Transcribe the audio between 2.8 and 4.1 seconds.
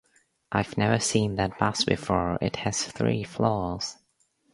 three floors!